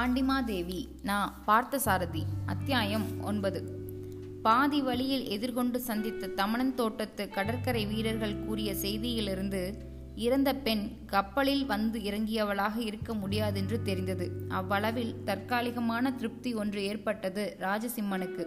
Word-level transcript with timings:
பாண்டிமாதேவி 0.00 0.88
நான் 1.02 1.42
பார்த்தசாரதி 1.46 2.22
அத்தியாயம் 2.46 3.22
ஒன்பது. 3.22 3.60
பாதி 4.42 4.82
வழியில் 4.82 5.24
எதிர்கொண்டு 5.28 5.80
சந்தித்த 5.80 6.26
தமணன் 6.26 6.74
தோட்டத்து 6.74 7.28
கடற்கரை 7.28 7.86
வீரர்கள் 7.86 8.44
கூறிய 8.46 8.72
செய்தியிலிருந்து 8.72 9.74
இறந்த 10.14 10.54
பெண் 10.54 10.96
கப்பலில் 11.06 11.66
வந்து 11.66 12.00
இறங்கியவளாக 12.00 12.76
இருக்க 12.78 13.14
முடியாதென்று 13.14 13.82
தெரிந்தது. 13.82 14.30
அவ்வளவில் 14.48 15.14
தற்காலிகமான 15.24 16.12
திருப்தி 16.12 16.54
ஒன்று 16.54 16.82
ஏற்பட்டது 16.84 17.56
ராஜசிம்மனுக்கு. 17.60 18.46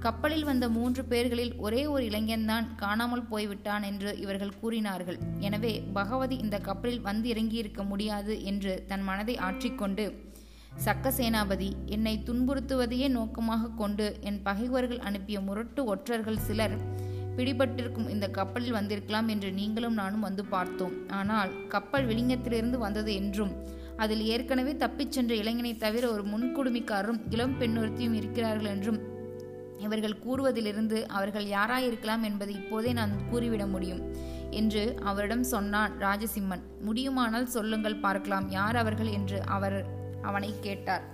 கப்பலில் 0.00 0.44
வந்த 0.44 0.68
மூன்று 0.68 1.04
பேர்களில் 1.10 1.56
ஒரே 1.56 1.86
ஒரு 1.86 2.04
இளைஞன்தான் 2.04 2.74
காணாமல் 2.76 3.22
போய்விட்டான் 3.22 3.82
என்று 3.82 4.18
இவர்கள் 4.18 4.58
கூறினார்கள். 4.60 5.18
எனவே 5.38 5.82
பகவதி 5.92 6.36
இந்த 6.36 6.58
கப்பலில் 6.58 7.00
வந்து 7.00 7.32
இறங்கியிருக்க 7.32 7.86
முடியாது 7.86 8.42
என்று 8.42 8.84
தன் 8.88 9.02
மனதை 9.02 9.36
ஆற்றிக்கொண்டு 9.36 10.34
சக்கசேனாபதி 10.84 11.72
என்னை 11.86 12.22
துன்புறுத்துவதையே 12.26 13.08
நோக்கமாக 13.08 13.68
கொண்டு 13.68 14.16
என் 14.20 14.42
பகைவர்கள் 14.42 14.98
அனுப்பிய 14.98 15.40
முரட்டு 15.40 15.84
ஒற்றர்கள் 15.84 16.38
சிலர் 16.38 16.76
பிடிபட்டிருக்கும் 17.36 18.08
இந்த 18.08 18.28
கப்பலில் 18.28 18.72
வந்திருக்கலாம் 18.72 19.28
என்று 19.28 19.52
நீங்களும் 19.52 19.92
நானும் 19.92 20.20
வந்து 20.20 20.44
பார்த்தோம். 20.44 20.94
ஆனால் 21.10 21.66
கப்பல் 21.68 22.06
விளிங்கத்திலிருந்து 22.06 22.78
வந்தது 22.78 23.14
என்றும் 23.14 23.52
அதில் 23.96 24.20
ஏற்கனவே 24.20 24.76
தப்பிச் 24.76 25.12
சென்ற 25.12 25.34
இளைஞனை 25.34 25.76
தவிர 25.76 26.10
ஒரு 26.10 26.22
முன்குடுமிக்காரரும் 26.22 27.20
இளம் 27.30 27.60
பெண்ணொருத்தியும் 27.60 28.12
இருக்கிறார்கள் 28.12 28.70
என்றும் 28.70 28.98
இவர்கள் 29.78 30.18
கூறுவதிலிருந்து 30.26 31.02
அவர்கள் 31.02 31.44
யாராயிருக்கலாம் 31.44 32.22
என்பதை 32.22 32.54
இப்போதே 32.54 32.92
நான் 32.92 33.10
கூறிவிட 33.30 33.66
முடியும் 33.66 34.12
என்று 34.50 34.96
அவரிடம் 35.02 35.42
சொன்னான் 35.42 35.92
ராஜசிம்மன். 36.00 36.62
முடியுமானால் 36.80 37.46
சொல்லுங்கள் 37.46 37.96
பார்க்கலாம் 37.96 38.48
யார் 38.50 38.76
அவர்கள்? 38.76 39.06
என்று 39.06 39.42
அவர் 39.46 39.95
அவனை 40.26 40.50
கேட்டார். 40.60 41.04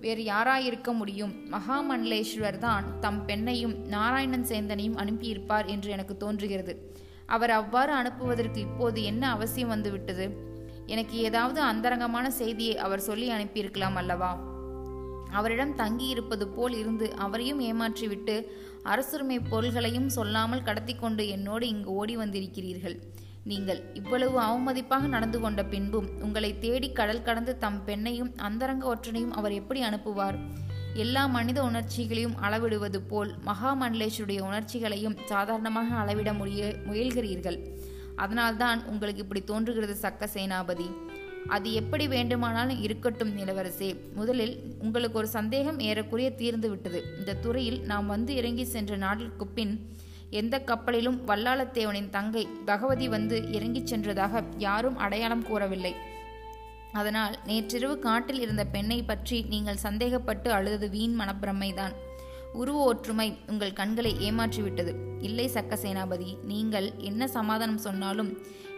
வேறு 0.00 0.22
யாராயிருக்க 0.24 0.90
முடியும்? 0.92 1.32
மகாமண்டலேஸ்வர் 1.50 2.58
தான் 2.58 2.86
தம் 3.00 3.20
பெண்ணையும் 3.26 3.76
நாராயணன் 3.86 4.48
சேந்தனையும் 4.48 4.98
அனுப்பியிருப்பார் 5.02 5.66
என்று 5.66 5.90
எனக்கு 5.90 6.16
தோன்றுகிறது. 6.16 6.74
அவர் 7.26 7.50
அவ்வாறு 7.50 7.92
அனுப்புவதற்கு 7.92 8.58
இப்போது 8.58 9.02
என்ன 9.02 9.24
அவசியம் 9.30 9.72
வந்துவிட்டது? 9.74 10.26
எனக்கு 10.86 11.16
ஏதாவது 11.18 11.60
அந்தரங்கமான 11.60 12.26
செய்தியை 12.40 12.74
அவர் 12.76 13.06
சொல்லி 13.10 13.28
அனுப்பியிருக்கலாம் 13.30 13.96
அல்லவா? 14.00 14.32
அவரிடம் 15.30 15.72
தங்கியிருப்பது 15.74 16.46
போல் 16.48 16.74
இருந்து 16.78 17.06
அவரையும் 17.16 17.60
ஏமாற்றிவிட்டு 17.60 18.34
அரசுரிமை 18.82 19.38
பொருள்களையும் 19.50 20.08
சொல்லாமல் 20.08 20.62
கடத்தி 20.62 20.94
கொண்டு 20.94 21.22
என்னோடு 21.28 21.64
இங்கு 21.68 21.90
ஓடி 21.92 22.14
வந்திருக்கிறீர்கள். 22.16 22.96
நீங்கள் 23.44 23.80
இவ்வளவு 23.94 24.36
அவமதிப்பாக 24.40 25.06
நடந்து 25.06 25.40
கொண்ட 25.40 25.64
பின்பும் 25.64 26.06
உங்களை 26.22 26.58
தேடி 26.58 26.92
கடல் 26.92 27.22
கடந்து 27.22 27.58
தம் 27.58 27.80
பெண்ணையும் 27.86 28.30
அந்தரங்க 28.36 28.84
ஒற்றனையும் 28.94 29.30
அவர் 29.30 29.52
எப்படி 29.52 29.80
அனுப்புவார்? 29.82 30.36
எல்லா 30.94 31.26
மனித 31.26 31.58
உணர்ச்சிகளையும் 31.64 32.36
அளவிடுவது 32.42 33.00
போல் 33.08 33.34
மகாமண்டலேஸ்வருடைய 33.46 34.40
உணர்ச்சிகளையும் 34.40 35.16
சாதாரணமாக 35.24 35.94
அளவிட 35.94 36.32
முடிய 36.32 36.74
முயல்கிறீர்கள். 36.88 37.58
அதனால்தான் 38.16 38.86
உங்களுக்கு 38.86 39.20
இப்படி 39.20 39.42
தோன்றுகிறது 39.44 39.96
சக்க 40.02 40.28
சேனாபதி. 40.34 40.88
அது 41.48 41.72
எப்படி 41.72 42.08
வேண்டுமானாலும் 42.08 42.82
இருக்கட்டும் 42.82 43.36
இளவரசே. 43.38 43.96
முதலில் 44.14 44.54
உங்களுக்கு 44.78 45.18
ஒரு 45.18 45.26
சந்தேகம் 45.28 45.78
ஏறக்குறைய 45.78 46.30
தீர்ந்து 46.34 46.70
விட்டது 46.70 47.02
இந்த 47.18 47.34
துறையில் 47.34 47.80
நாம் 47.82 48.06
வந்து 48.06 48.34
இறங்கி 48.34 48.64
சென்ற 48.64 48.96
நாட்களுக்கு 48.96 49.46
பின் 49.46 49.74
எந்த 50.40 50.54
கப்பலிலும் 50.68 51.18
வல்லாளத்தேவனின் 51.28 52.10
தங்கை 52.16 52.44
பகவதி 52.68 53.06
வந்து 53.14 53.36
இறங்கிச் 53.56 53.90
சென்றதாக 53.90 54.42
யாரும் 54.66 54.98
அடையாளம் 55.04 55.44
கூறவில்லை. 55.50 55.92
அதனால் 57.00 57.34
நேற்றிரவு 57.48 57.96
காட்டில் 57.98 58.40
இருந்த 58.40 58.64
பெண்ணை 58.74 58.98
பற்றி 59.02 59.38
நீங்கள் 59.52 59.84
சந்தேகப்பட்டு 59.84 60.48
அழுதது 60.56 60.88
வீண் 60.96 61.16
மனப்பிரமைதான். 61.20 61.94
உருவ 62.60 62.82
ஒற்றுமை 62.90 63.28
உங்கள் 63.52 63.78
கண்களை 63.78 64.12
ஏமாற்றிவிட்டது. 64.26 64.92
இல்லை 65.28 65.46
சக்க 65.54 65.74
சேனாபதி 65.84 66.30
நீங்கள் 66.50 66.86
என்ன 67.10 67.28
சமாதானம் 67.36 67.82
சொன்னாலும் 67.86 68.30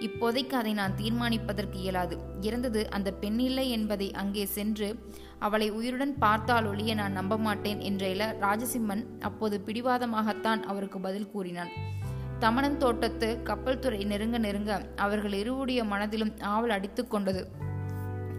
இப்போதைக்கு 0.06 0.54
அதை 0.60 0.72
நான் 0.80 0.96
தீர்மானிப்பதற்கு 1.00 1.78
இயலாது. 1.84 2.16
இறந்தது 2.40 2.82
அந்த 2.96 3.12
பெண்ணில்லை 3.22 3.66
என்பதை 3.76 4.08
அங்கே 4.22 4.44
சென்று 4.56 4.88
அவளை 5.38 5.70
உயிருடன் 5.70 6.18
பார்த்தால் 6.18 6.66
ஒழிய 6.66 6.94
நான் 6.94 7.12
நம்ப 7.12 7.36
மாட்டேன் 7.36 7.80
என்ற 7.80 8.08
இள 8.08 8.36
ராஜசிம்மன் 8.40 9.04
அப்போது 9.20 9.62
பிடிவாதமாகத்தான் 9.66 10.62
அவருக்கு 10.62 11.00
பதில் 11.00 11.30
கூறினான். 11.30 11.68
தமணன் 12.38 12.76
தோட்டத்து 12.76 13.42
கப்பல் 13.42 13.78
துறை 13.78 14.04
நெருங்க 14.04 14.38
நெருங்க 14.38 14.86
அவர்கள் 14.96 15.32
இருவுடைய 15.32 15.84
மனதிலும் 15.84 16.32
ஆவல் 16.40 16.70
அடித்து 16.70 17.08
கொண்டது. 17.08 17.50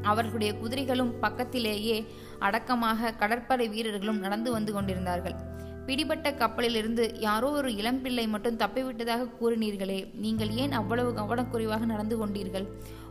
அவர்களுடைய 0.01 0.53
குதிரைகளும் 0.53 1.19
பக்கத்திலேயே 1.19 2.07
அடக்கமாக 2.39 3.13
கடற்படை 3.13 3.69
வீரர்களும் 3.69 4.19
நடந்து 4.19 4.51
வந்து 4.51 4.73
கொண்டிருந்தார்கள். 4.73 5.55
பிடிபட்ட 5.87 6.33
கப்பலிலிருந்து 6.33 7.19
யாரோ 7.19 7.49
ஒரு 7.49 7.69
இளம்பிள்ளை 7.69 8.27
மட்டும் 8.27 8.57
தப்பிவிட்டதாக 8.57 9.27
கூறினீர்களே. 9.41 9.99
நீங்கள் 10.13 10.49
ஏன் 10.49 10.71
அவ்வளவு 10.71 11.11
கவனக்குறைவாக 11.11 11.85
நடந்து 11.85 12.15
கொண்டீர்கள்? 12.17 12.65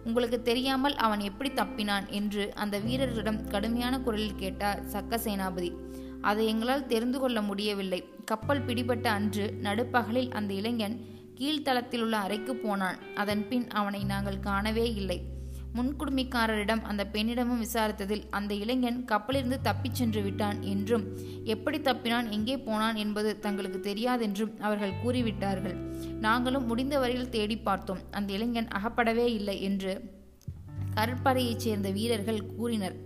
உங்களுக்கு 0.04 0.42
தெரியாமல் 0.42 0.96
அவன் 0.96 1.20
எப்படி 1.20 1.50
தப்பினான்? 1.50 2.06
என்று 2.08 2.54
அந்த 2.54 2.78
வீரர்களிடம் 2.78 3.44
கடுமையான 3.44 4.00
குரலில் 4.00 4.36
கேட்டார் 4.36 4.82
சக்க 4.92 5.18
சேனாபதி 5.24 5.70
அதை 6.20 6.46
எங்களால் 6.46 6.86
தெரிந்து 6.86 7.18
கொள்ள 7.18 7.42
முடியவில்லை. 7.42 8.04
கப்பல் 8.24 8.62
பிடிபட்ட 8.62 9.10
அன்று 9.10 9.54
நடுப்பகலில் 9.62 10.30
அந்த 10.32 10.54
இளைஞன் 10.54 10.96
கீழ்த்தளத்தில் 11.38 12.00
உள்ள 12.00 12.16
அறைக்கு 12.16 12.56
போனான். 12.56 12.98
அதன் 13.14 13.48
பின் 13.48 13.68
அவனை 13.70 14.04
நாங்கள் 14.04 14.40
காணவே 14.40 14.94
இல்லை. 14.94 15.18
முன்குடுமிக்காரரிடம் 15.76 16.82
அந்த 16.82 17.08
பெண்ணிடமும் 17.12 17.64
விசாரித்ததில் 17.64 18.22
அந்த 18.30 18.54
இளைஞன் 18.54 19.04
கப்பலிருந்து 19.04 19.60
தப்பிச் 19.60 19.94
சென்று 19.94 20.22
விட்டான் 20.22 20.62
என்றும் 20.62 21.04
எப்படி 21.44 21.78
தப்பினான்? 21.78 22.28
எங்கே 22.28 22.58
போனான்? 22.58 22.94
என்பது 22.94 23.38
தங்களுக்கு 23.38 23.92
தெரியாதென்றும் 23.92 24.60
அவர்கள் 24.60 25.00
கூறிவிட்டார்கள். 25.04 25.74
நாங்களும் 26.20 26.66
முடிந்த 26.66 26.98
வரையில் 26.98 27.28
தேடி 27.28 27.58
பார்த்தோம். 27.58 27.98
அந்த 28.10 28.32
இளைஞன் 28.32 28.68
அகப்படவே 28.68 29.32
இல்லை 29.32 29.62
என்று 29.62 30.00
கடற்படையைச் 30.94 31.60
சேர்ந்த 31.60 31.90
வீரர்கள் 31.90 32.46
கூறினர். 32.46 32.96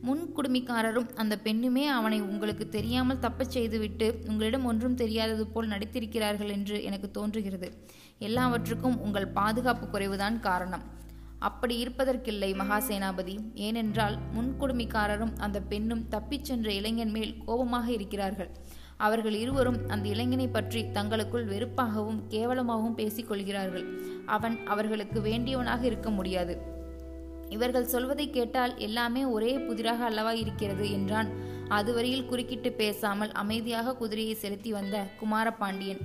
முன் 0.00 0.32
குடுமிக்காரரும் 0.36 1.14
அந்த 1.14 1.40
பெண்ணுமே 1.44 1.86
அவனை 1.86 2.20
உங்களுக்கு 2.20 2.68
தெரியாமல் 2.68 3.18
தப்பச் 3.18 3.50
செய்துவிட்டு 3.50 4.18
உங்களிடம் 4.26 4.64
ஒன்றும் 4.64 4.94
தெரியாதது 4.94 5.46
போல் 5.46 5.68
நடித்திருக்கிறார்கள் 5.68 6.50
என்று 6.50 6.82
எனக்கு 6.82 7.10
தோன்றுகிறது. 7.10 7.84
எல்லாவற்றுக்கும் 8.18 9.00
உங்கள் 9.00 9.26
பாதுகாப்பு 9.26 9.86
குறைவுதான் 9.86 10.38
காரணம். 10.38 10.98
அப்படி 11.40 11.74
இருப்பதற்கில்லை 11.84 12.50
மகாசேனாபதி. 12.54 13.34
ஏனென்றால் 13.54 14.16
முன்குடுமிக்காரரும் 14.36 15.34
அந்த 15.38 15.58
பெண்ணும் 15.60 16.08
தப்பிச் 16.08 16.44
சென்ற 16.44 16.72
இளைஞன் 16.72 17.10
மேல் 17.10 17.32
கோபமாக 17.46 17.86
இருக்கிறார்கள். 17.92 18.50
அவர்கள் 18.96 19.34
இருவரும் 19.34 19.78
அந்த 19.88 20.08
இளைஞனை 20.08 20.48
பற்றி 20.48 20.80
தங்களுக்குள் 20.90 21.46
வெறுப்பாகவும் 21.46 22.20
கேவலமாகவும் 22.28 22.98
பேசிக்கொள்கிறார்கள் 22.98 23.86
அவன் 24.26 24.56
அவர்களுக்கு 24.66 25.20
வேண்டியவனாக 25.20 25.82
இருக்க 25.84 26.10
முடியாது. 26.10 26.56
இவர்கள் 27.48 27.92
சொல்வதை 27.94 28.30
கேட்டால் 28.30 28.74
எல்லாமே 28.78 29.24
ஒரே 29.24 29.52
புதிராக 29.58 30.04
அல்லவா 30.04 30.32
இருக்கிறது 30.32 30.84
என்றான். 30.92 31.30
அதுவரையில் 31.68 32.26
குறுக்கிட்டு 32.26 32.72
பேசாமல் 32.72 33.32
அமைதியாக 33.32 33.94
குதிரையை 33.94 34.34
செலுத்தி 34.34 34.72
வந்த 34.72 34.96
குமாரபாண்டியன். 35.20 36.02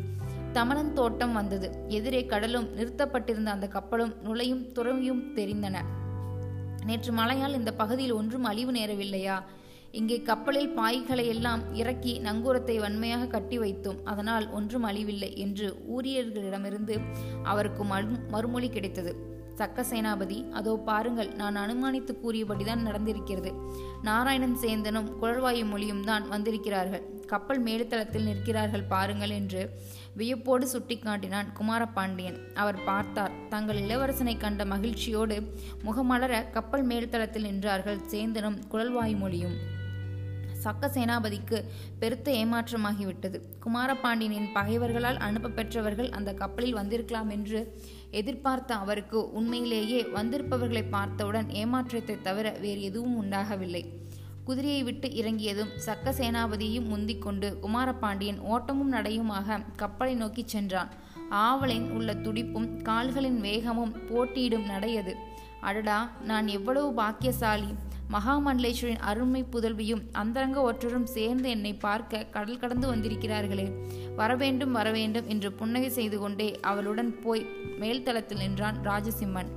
தமணன் 0.57 0.93
தோட்டம் 0.99 1.35
வந்தது. 1.39 1.67
எதிரே 1.97 2.21
கடலும் 2.31 2.67
நிறுத்தப்பட்டிருந்த 2.77 3.49
அந்த 3.55 3.67
கப்பலும் 3.75 4.15
நுழையும் 4.25 4.63
துறவியும் 4.77 5.23
தெரிந்தன. 5.37 5.83
நேற்று 6.89 7.11
மழையால் 7.19 7.59
இந்த 7.59 7.71
பகுதியில் 7.81 8.17
ஒன்றும் 8.19 8.47
அழிவு 8.49 8.71
நேரவில்லையா? 8.79 9.37
இங்கே 9.99 10.17
கப்பலில் 10.29 10.73
பாய்களை 10.77 11.25
எல்லாம் 11.33 11.61
இறக்கி 11.81 12.13
நங்கூரத்தை 12.25 12.75
வன்மையாக 12.85 13.29
கட்டி 13.35 13.57
வைத்தோம். 13.63 13.99
அதனால் 14.11 14.45
ஒன்றும் 14.57 14.85
அழிவில்லை 14.89 15.29
என்று 15.43 15.67
ஊழியர்களிடமிருந்து 15.95 16.95
அவருக்கு 17.51 17.83
மறுமொழி 18.33 18.69
கிடைத்தது. 18.75 19.13
சக்க 19.59 19.83
சேனாபதி 19.89 20.37
அதோ 20.59 20.71
பாருங்கள் 20.87 21.29
நான் 21.41 21.57
அனுமானித்து 21.63 22.13
கூறியபடிதான் 22.23 22.85
நடந்திருக்கிறது. 22.87 23.51
நாராயணன் 24.07 24.57
சேந்தனும் 24.63 25.11
குழல்வாயு 25.21 25.63
மொழியும் 25.71 26.03
தான் 26.09 26.25
வந்திருக்கிறார்கள். 26.33 27.03
கப்பல் 27.31 27.61
மேலுத்தளத்தில் 27.67 28.27
நிற்கிறார்கள் 28.29 28.89
பாருங்கள் 28.93 29.33
என்று 29.39 29.61
வியப்போடு 30.17 30.65
சுட்டிக்காட்டினான் 30.73 31.47
குமாரபாண்டியன். 31.53 32.39
அவர் 32.53 32.83
பார்த்தார் 32.83 33.33
தங்கள் 33.49 33.79
இளவரசனை 33.79 34.37
கண்ட 34.37 34.65
மகிழ்ச்சியோடு 34.65 35.37
முகமலர 35.83 36.51
கப்பல் 36.51 36.87
மேல்தளத்தில் 36.87 37.47
நின்றார்கள் 37.49 38.05
சேந்தனும் 38.11 38.59
குழல்வாய் 38.67 39.15
மொழியும். 39.15 39.57
சக்க 40.63 40.87
சேனாபதிக்கு 40.93 41.57
பெருத்த 41.99 42.31
ஏமாற்றமாகிவிட்டது. 42.31 43.37
குமாரபாண்டியனின் 43.65 44.47
பகைவர்களால் 44.53 45.17
அனுப்ப 45.17 45.49
பெற்றவர்கள் 45.49 46.09
அந்த 46.09 46.33
கப்பலில் 46.33 46.73
வந்திருக்கலாம் 46.73 47.29
என்று 47.29 47.59
எதிர்பார்த்த 48.11 48.75
அவருக்கு 48.75 49.19
உண்மையிலேயே 49.31 50.01
வந்திருப்பவர்களை 50.15 50.83
பார்த்தவுடன் 50.89 51.49
ஏமாற்றத்தை 51.49 52.17
தவிர 52.21 52.49
வேறு 52.61 52.81
எதுவும் 52.81 53.17
உண்டாகவில்லை. 53.17 53.83
குதிரையை 54.45 54.83
விட்டு 54.83 55.07
இறங்கியதும் 55.15 55.71
சக்க 55.85 56.11
சேனாபதியையும் 56.17 56.89
முந்திக்கொண்டு 56.91 57.47
குமாரபாண்டியன் 57.61 58.39
ஓட்டமும் 58.39 58.93
நடையுமாக 58.93 59.57
கப்பலை 59.75 60.13
நோக்கிச் 60.15 60.47
சென்றான். 60.47 60.89
ஆவலின் 61.29 61.87
உள்ள 61.91 62.13
துடிப்பும் 62.13 62.81
கால்களின் 62.81 63.39
வேகமும் 63.41 63.95
போட்டியிடும் 64.09 64.69
நடையது. 64.69 65.15
அடடா 65.61 66.09
நான் 66.21 66.47
எவ்வளவு 66.47 66.93
பாக்கியசாலி. 66.93 67.73
மகாமண்டலேஸ்வரின் 68.11 69.05
அருமை 69.11 69.45
புதல்வியும் 69.51 70.03
அந்தரங்க 70.11 70.71
ஒற்றரும் 70.71 71.09
சேர்ந்து 71.15 71.49
என்னை 71.49 71.73
பார்க்க 71.73 72.25
கடல் 72.25 72.59
கடந்து 72.59 72.95
வந்திருக்கிறார்களே. 72.95 73.67
வரவேண்டும் 74.15 74.71
வரவேண்டும் 74.71 75.27
என்று 75.27 75.51
புன்னகை 75.51 75.89
செய்து 75.89 76.19
கொண்டே 76.19 76.59
அவளுடன் 76.61 77.19
போய் 77.19 77.45
மேல்தளத்தில் 77.79 78.43
நின்றான் 78.45 78.77
ராஜசிம்மன். 78.83 79.51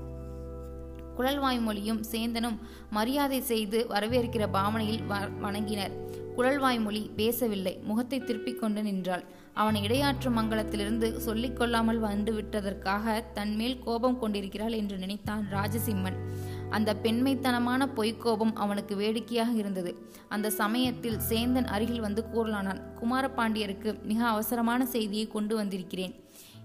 குழல்வாய்மொழியும் 1.19 2.03
சேந்தனும் 2.12 2.59
மரியாதை 2.91 3.41
செய்து 3.50 3.79
வரவேற்கிற 3.94 4.44
பாவனையில் 4.56 5.03
வணங்கினர். 5.44 5.94
குழல்வாய்மொழி 6.37 7.00
பேசவில்லை. 7.17 7.73
முகத்தை 7.88 8.19
திருப்பிக் 8.20 8.61
கொண்டு 8.61 8.82
நின்றாள். 8.82 9.25
அவனை 9.55 9.81
இடையாற்றும் 9.87 10.37
மங்கலத்திலிருந்து 10.38 11.06
சொல்லிக் 11.17 11.56
கொள்ளாமல் 11.59 11.99
வந்து 11.99 12.32
விட்டதற்காக 12.32 13.25
தன்மேல் 13.35 13.79
கோபம் 13.79 14.19
கொண்டிருக்கிறாள் 14.19 14.76
என்று 14.81 14.97
நினைத்தான் 14.99 15.43
ராஜசிம்மன். 15.56 16.19
அந்த 16.76 16.91
பெண்மைத்தனமான 17.03 17.82
பொய்க்கோபம் 17.97 18.55
அவனுக்கு 18.64 18.97
வேடிக்கையாக 18.97 19.53
இருந்தது. 19.53 19.93
அந்த 20.29 20.50
சமயத்தில் 20.50 21.19
சேந்தன் 21.29 21.69
அருகில் 21.75 22.05
வந்து 22.06 22.25
கூறலானான் 22.35 22.82
குமாரபாண்டியருக்கு 23.00 23.93
மிக 24.03 24.21
அவசரமான 24.25 24.87
செய்தியை 24.87 25.26
கொண்டு 25.37 25.56
வந்திருக்கிறேன். 25.56 26.14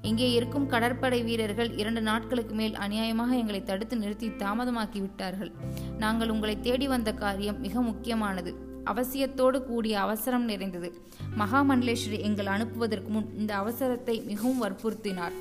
இங்கே 0.09 0.33
இருக்கும் 0.33 0.67
கடற்படை 0.67 1.23
வீரர்கள் 1.23 1.69
இரண்டு 1.71 2.01
நாட்களுக்கு 2.01 2.55
மேல் 2.55 2.73
அநியாயமாக 2.73 3.31
எங்களை 3.37 3.63
தடுத்து 3.63 3.97
நிறுத்தி 3.97 4.27
தாமதமாக்கி 4.27 4.99
விட்டார்கள். 4.99 5.51
நாங்கள் 5.97 6.29
உங்களை 6.29 6.59
தேடி 6.59 6.87
வந்த 6.87 7.13
காரியம் 7.13 7.59
மிக 7.59 7.81
முக்கியமானது. 7.81 8.53
அவசியத்தோடு 8.85 9.65
கூடிய 9.65 9.99
அவசரம் 9.99 10.45
நிறைந்தது. 10.45 11.01
மகாமண்டலேஸ்வரி 11.37 12.19
எங்கள் 12.19 12.45
அனுப்புவதற்கு 12.45 13.07
முன் 13.07 13.29
இந்த 13.37 13.55
அவசரத்தை 13.55 14.25
மிகவும் 14.25 14.61
வற்புறுத்தினார். 14.63 15.37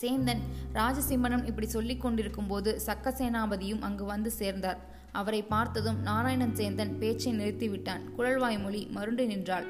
சேந்தன் 0.00 0.42
ராஜசிம்மனும் 0.72 1.46
இப்படி 1.46 1.66
சொல்லிக் 1.66 2.00
கொண்டிருக்கும் 2.00 2.46
போது 2.46 2.80
சக்கசேனாபதியும் 2.86 3.80
அங்கு 3.80 4.04
வந்து 4.04 4.30
சேர்ந்தார். 4.30 4.80
அவரை 5.12 5.42
பார்த்ததும் 5.42 6.00
நாராயணன் 6.02 6.56
சேந்தன் 6.56 6.98
பேச்சை 6.98 7.32
நிறுத்திவிட்டான். 7.32 8.04
குழல்வாய்மொழி 8.18 8.82
மருண்டு 8.90 9.26
நின்றாள். 9.26 9.66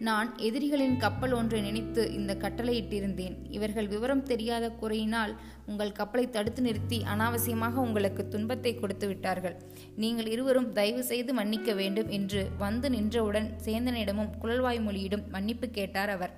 நான் 0.00 0.38
எதிரிகளின் 0.38 0.96
கப்பல் 0.96 1.32
ஒன்றை 1.32 1.60
நினைத்து 1.60 2.12
இந்த 2.12 2.34
கட்டளையிட்டிருந்தேன். 2.34 3.34
இவர்கள் 3.50 3.86
விவரம் 3.86 4.22
தெரியாத 4.22 4.68
குறையினால் 4.68 5.32
உங்கள் 5.66 5.92
கப்பலை 5.92 6.30
தடுத்து 6.30 6.62
நிறுத்தி 6.62 7.04
அனாவசியமாக 7.12 7.74
உங்களுக்கு 7.74 8.28
துன்பத்தை 8.28 8.74
கொடுத்து 8.74 9.06
விட்டார்கள். 9.06 9.56
நீங்கள் 9.96 10.26
இருவரும் 10.26 10.72
தயவு 10.72 11.04
செய்து 11.04 11.34
மன்னிக்க 11.34 11.72
வேண்டும் 11.72 12.08
என்று 12.08 12.50
வந்து 12.58 12.90
நின்றவுடன் 12.90 13.48
சேந்தனிடமும் 13.66 14.30
குழல்வாய்மொழியிடம் 14.42 15.24
மன்னிப்பு 15.30 15.68
கேட்டார் 15.68 16.08
அவர். 16.08 16.34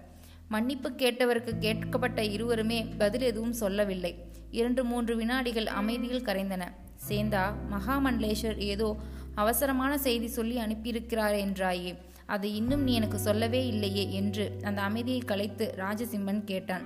மன்னிப்பு 0.49 0.91
கேட்டவருக்கு 0.91 1.53
கேட்கப்பட்ட 1.58 2.23
இருவருமே 2.23 2.87
பதில் 2.99 3.23
எதுவும் 3.23 3.53
சொல்லவில்லை. 3.53 4.14
இரண்டு 4.50 4.85
மூன்று 4.85 5.17
வினாடிகள் 5.17 5.67
அமைதியில் 5.67 6.23
கரைந்தன. 6.23 6.64
சேந்தா 7.08 7.44
மகாமண்டலேஸ்வர் 7.73 8.58
ஏதோ 8.58 8.97
அவசரமான 9.35 9.99
செய்தி 9.99 10.26
சொல்லி 10.26 10.58
அனுப்பியிருக்கிறார் 10.58 11.37
என்றாயே. 11.47 11.94
அதை 12.26 12.56
இன்னும் 12.56 12.82
நீ 12.82 12.93
எனக்கு 12.93 13.19
சொல்லவே 13.19 13.67
இல்லையே 13.67 14.12
என்று 14.12 14.61
அந்த 14.62 14.82
அமைதியை 14.82 15.19
கலைத்து 15.19 15.75
ராஜசிம்மன் 15.78 16.44
கேட்டான். 16.44 16.84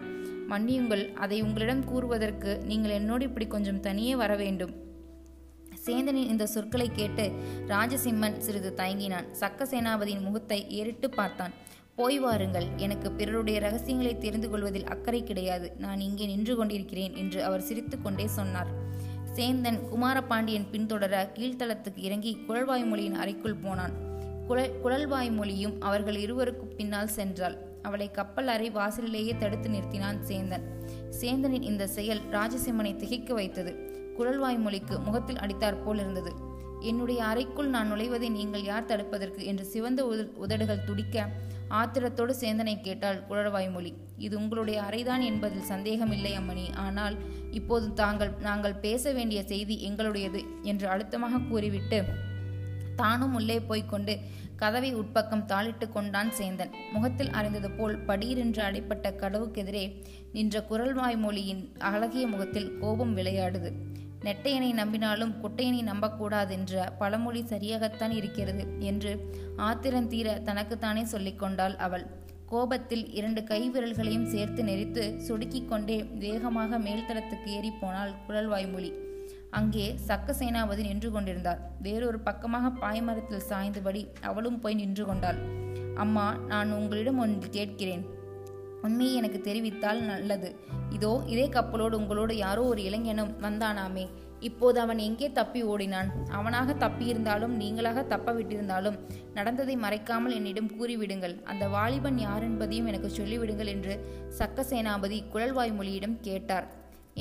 மன்னியுங்கள் 0.51 1.13
அதை 1.15 1.43
உங்களிடம் 1.43 1.85
கூறுவதற்கு 1.85 2.53
நீங்கள் 2.65 2.91
என்னோடு 2.91 3.25
இப்படி 3.25 3.47
கொஞ்சம் 3.47 3.81
தனியே 3.81 4.17
வர 4.17 4.37
வேண்டும். 4.37 4.73
சேந்தனின் 5.87 6.31
இந்த 6.33 6.47
சொற்களை 6.47 6.89
கேட்டு 6.93 7.33
ராஜசிம்மன் 7.67 8.39
சிறிது 8.39 8.75
தயங்கினான். 8.77 9.29
சக்க 9.41 9.67
சேனாபதியின் 9.73 10.27
முகத்தை 10.27 10.67
ஏறிட்டு 10.69 11.11
பார்த்தான். 11.11 11.55
போய் 11.95 12.19
வாருங்கள் 12.19 12.67
எனக்கு 12.77 13.13
பிறருடைய 13.13 13.61
ரகசியங்களை 13.61 14.19
தெரிந்து 14.19 14.51
கொள்வதில் 14.51 14.85
அக்கறை 14.85 15.23
கிடையாது. 15.23 15.73
நான் 15.79 16.01
இங்கே 16.01 16.27
நின்று 16.27 16.57
கொண்டிருக்கிறேன் 16.57 17.15
என்று 17.15 17.45
அவர் 17.45 17.67
சிரித்துக்கொண்டே 17.71 18.27
சொன்னார். 18.27 18.71
சேந்தன் 19.37 19.81
குமாரபாண்டியன் 19.91 20.71
பின்தொடர 20.73 21.17
கீழ்த்தளத்துக்கு 21.39 22.01
இறங்கி 22.09 22.39
குழல்வாய்மொழியின் 22.49 23.21
அறைக்குள் 23.23 23.61
போனான். 23.65 23.97
குழல் 24.51 24.73
குழல்வாய் 24.83 25.29
மொழியும் 25.31 25.75
அவர்கள் 25.81 26.17
இருவருக்கு 26.23 26.65
பின்னால் 26.79 27.13
சென்றாள். 27.17 27.57
அவளை 27.83 28.07
கப்பல் 28.11 28.49
அறை 28.55 28.69
வாசலிலேயே 28.71 29.35
தடுத்து 29.39 29.69
நிறுத்தினான் 29.69 30.19
சேந்தன். 30.29 30.65
சேந்தனின் 31.21 31.67
இந்த 31.71 31.85
செயல் 31.97 32.23
ராஜசிம்மனை 32.33 32.93
திகைக்க 32.97 33.31
வைத்தது. 33.35 33.73
குழல்வாய் 34.17 34.59
மொழிக்கு 34.65 34.95
முகத்தில் 34.99 35.39
அடித்தாற் 35.45 35.83
போல் 35.85 36.01
இருந்தது 36.05 36.33
என்னுடைய 36.91 37.21
அறைக்குள் 37.25 37.71
நான் 37.75 37.91
நுழைவதை 37.93 38.29
நீங்கள் 38.39 38.67
யார் 38.69 38.89
தடுப்பதற்கு? 38.91 39.41
என்று 39.51 39.65
சிவந்த 39.65 40.01
உதடுகள் 40.45 40.85
துடிக்க 40.89 41.27
ஆத்திரத்தோடு 41.81 42.35
சேந்தனை 42.41 42.75
கேட்டாள் 42.81 43.21
குழல்வாய்மொழி. 43.29 43.93
இது 44.27 44.35
உங்களுடைய 44.39 44.79
அறைதான் 44.87 45.25
என்பதில் 45.31 45.69
சந்தேகமில்லை 45.73 46.33
அம்மணி. 46.41 46.67
ஆனால் 46.87 47.17
இப்போது 47.51 47.87
தாங்கள் 47.93 48.33
நாங்கள் 48.49 48.81
பேச 48.87 49.13
வேண்டிய 49.13 49.43
செய்தி 49.53 49.77
எங்களுடையது 49.91 50.43
என்று 50.63 50.89
அழுத்தமாக 50.95 51.43
கூறிவிட்டு 51.53 52.01
தானும் 53.01 53.35
உள்ளே 53.35 53.59
போய்க்கொண்டு 53.61 54.15
கதவை 54.63 54.91
உட்பக்கம் 54.95 55.45
தாளிட்டு 55.53 55.87
கொண்டான் 55.93 56.31
சேந்தன். 56.39 56.73
முகத்தில் 56.93 57.31
அறிந்தது 57.31 57.69
போல் 57.71 57.97
படீரென்று 58.09 58.61
அடைப்பட்ட 58.69 59.13
கடவுக்கெதிரே 59.23 59.85
நின்ற 60.33 60.63
குரல் 60.63 60.95
வாய்மொழியின் 60.95 61.63
அழகிய 61.91 62.25
முகத்தில் 62.27 62.69
கோபம் 62.79 63.15
விளையாடுது. 63.17 63.71
நெட்டையனை 64.25 64.71
நம்பினாலும் 64.81 65.35
குட்டையனை 65.43 65.83
நம்பக்கூடாதென்ற 65.83 66.83
பழமொழி 66.99 67.43
சரியாகத்தான் 67.43 68.15
இருக்கிறது 68.21 68.65
என்று 68.79 69.13
ஆத்திரந்தீர 69.69 70.43
தனக்குத்தானே 70.43 71.05
சொல்லிக்கொண்டாள் 71.13 71.77
அவள். 71.87 72.05
கோபத்தில் 72.47 73.05
இரண்டு 73.19 73.41
கை 73.45 73.61
விரல்களையும் 73.71 74.31
சேர்த்து 74.31 74.63
நெறித்து 74.63 75.03
சுடுக்கிக் 75.27 75.69
கொண்டே 75.69 75.99
வேகமாக 76.23 76.79
மேல்தளத்துக்கு 76.79 77.49
ஏறி 77.57 77.71
போனாள் 77.83 78.15
குழல்வாய்மொழி 78.29 78.91
அங்கே 79.51 79.99
சக்க 80.07 80.33
சேனாபதி 80.33 80.83
நின்று 80.83 81.11
கொண்டிருந்தார். 81.11 81.61
வேறொரு 81.83 82.21
பக்கமாக 82.21 82.69
பாய்மரத்தில் 82.69 83.47
சாய்ந்தபடி 83.49 84.03
அவளும் 84.21 84.61
போய் 84.61 84.75
நின்று 84.75 85.05
கொண்டாள். 85.05 85.39
அம்மா 85.97 86.37
நான் 86.47 86.73
உங்களிடம் 86.73 87.19
ஒன்று 87.19 87.49
கேட்கிறேன். 87.51 88.05
உண்மையை 88.83 89.15
எனக்கு 89.15 89.39
தெரிவித்தால் 89.49 90.01
நல்லது. 90.03 90.51
இதோ 90.91 91.23
இதே 91.27 91.49
கப்பலோடு 91.49 91.93
உங்களோடு 91.93 92.37
யாரோ 92.37 92.63
ஒரு 92.63 92.83
இளைஞனும் 92.83 93.33
வந்தானாமே. 93.43 94.05
இப்போது 94.41 94.81
அவன் 94.81 94.99
எங்கே 94.99 95.33
தப்பி 95.33 95.63
ஓடினான்? 95.63 96.11
அவனாக 96.31 96.75
தப்பியிருந்தாலும் 96.75 97.55
நீங்களாக 97.63 98.07
தப்ப 98.07 98.33
விட்டிருந்தாலும் 98.33 98.97
நடந்ததை 99.35 99.77
மறைக்காமல் 99.77 100.37
என்னிடம் 100.39 100.71
கூறிவிடுங்கள். 100.79 101.43
அந்த 101.45 101.69
வாலிபன் 101.69 102.19
யார் 102.19 102.43
என்பதையும் 102.43 102.87
எனக்கு 102.87 103.11
சொல்லிவிடுங்கள் 103.19 103.67
என்று 103.67 103.97
சக்க 104.39 104.65
சேனாபதி 104.71 105.25
குழல்வாய் 105.35 105.77
மொழியிடம் 105.79 106.17
கேட்டார். 106.21 106.69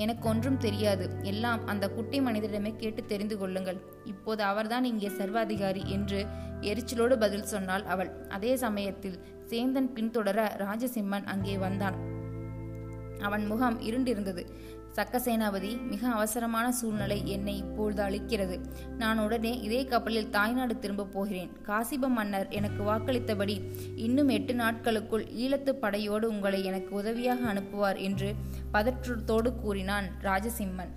எனக்கு 0.03 0.25
ஒன்றும் 0.29 0.57
தெரியாது. 0.57 1.05
எல்லாம் 1.31 1.61
அந்த 1.65 1.85
குட்டி 1.89 2.19
மனிதரிடமே 2.19 2.71
கேட்டு 2.75 3.01
தெரிந்து 3.05 3.35
கொள்ளுங்கள். 3.37 3.79
இப்போது 4.03 4.41
அவர்தான் 4.43 4.83
இங்கே 4.83 5.09
சர்வாதிகாரி 5.19 5.83
என்று 5.95 6.19
எரிச்சலோடு 6.69 7.15
பதில் 7.19 7.49
சொன்னாள் 7.53 7.85
அவள். 7.93 8.11
அதே 8.29 8.53
சமயத்தில் 8.65 9.17
சேந்தன் 9.49 9.89
பின்தொடர 9.95 10.39
ராஜசிம்மன் 10.65 11.27
அங்கே 11.33 11.57
வந்தான். 11.57 11.97
அவன் 13.21 13.45
முகம் 13.45 13.77
இருண்டிருந்தது. 13.81 14.43
சக்கசேனாபதி 14.95 15.71
மிக 15.87 16.07
அவசரமான 16.07 16.71
சூழ்நிலை 16.71 17.17
என்னை 17.25 17.57
இப்பொழுது 17.57 18.03
அளிக்கிறது 18.03 18.55
நான் 18.97 19.19
உடனே 19.19 19.59
இதே 19.59 19.85
கப்பலில் 19.85 20.29
தாய்நாடு 20.29 20.79
திரும்பப் 20.79 21.11
போகிறேன். 21.11 21.51
காசிப 21.67 22.09
மன்னர் 22.09 22.47
எனக்கு 22.47 22.83
வாக்களித்தபடி 22.83 23.57
இன்னும் 23.95 24.27
எட்டு 24.27 24.53
நாட்களுக்குள் 24.53 25.25
ஈழத்து 25.25 25.73
படையோடு 25.73 26.27
உங்களை 26.27 26.63
எனக்கு 26.63 26.95
உதவியாக 26.95 27.53
அனுப்புவார் 27.53 27.99
என்று 27.99 28.31
பதற்றத்தோடு 28.73 29.51
கூறினான் 29.55 30.09
ராஜசிம்மன். 30.21 30.93